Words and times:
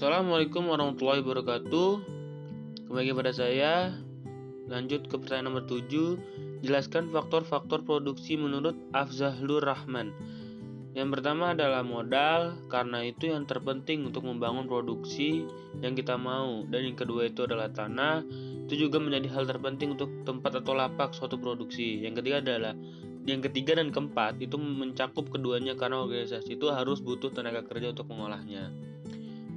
Assalamualaikum 0.00 0.64
warahmatullahi 0.64 1.20
wabarakatuh. 1.20 1.90
Kembali 2.88 3.12
kepada 3.12 3.36
saya. 3.36 3.92
Lanjut 4.64 5.04
ke 5.04 5.20
pertanyaan 5.20 5.52
nomor 5.52 5.68
7. 5.68 6.64
Jelaskan 6.64 7.12
faktor-faktor 7.12 7.84
produksi 7.84 8.40
menurut 8.40 8.80
Afzahlur 8.96 9.60
Rahman. 9.60 10.16
Yang 10.96 11.08
pertama 11.20 11.52
adalah 11.52 11.84
modal, 11.84 12.56
karena 12.72 13.04
itu 13.04 13.28
yang 13.28 13.44
terpenting 13.44 14.08
untuk 14.08 14.24
membangun 14.24 14.64
produksi 14.64 15.44
yang 15.84 15.92
kita 15.92 16.16
mau. 16.16 16.64
Dan 16.64 16.88
yang 16.88 16.96
kedua 16.96 17.28
itu 17.28 17.44
adalah 17.44 17.68
tanah, 17.68 18.24
itu 18.72 18.88
juga 18.88 19.04
menjadi 19.04 19.28
hal 19.36 19.44
terpenting 19.44 20.00
untuk 20.00 20.08
tempat 20.24 20.64
atau 20.64 20.80
lapak 20.80 21.12
suatu 21.12 21.36
produksi. 21.36 22.00
Yang 22.00 22.24
ketiga 22.24 22.40
adalah 22.40 22.72
yang 23.28 23.44
ketiga 23.44 23.76
dan 23.76 23.92
keempat 23.92 24.40
itu 24.40 24.56
mencakup 24.56 25.28
keduanya 25.28 25.76
karena 25.76 26.00
organisasi 26.00 26.56
itu 26.56 26.72
harus 26.72 27.04
butuh 27.04 27.28
tenaga 27.36 27.68
kerja 27.68 27.92
untuk 27.92 28.08
mengolahnya. 28.08 28.72